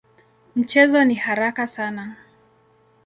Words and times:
Mchezo 0.55 1.03
ni 1.03 1.15
haraka 1.15 1.67
sana. 1.67 2.17